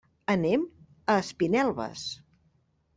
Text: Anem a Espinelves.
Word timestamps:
Anem 0.35 0.63
a 1.15 1.19
Espinelves. 1.27 2.11